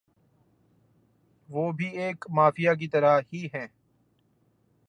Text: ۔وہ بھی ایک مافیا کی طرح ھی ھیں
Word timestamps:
۔وہ 1.49 1.71
بھی 1.71 1.87
ایک 1.97 2.25
مافیا 2.29 2.73
کی 2.73 2.87
طرح 2.87 3.19
ھی 3.33 3.45
ھیں 3.53 3.67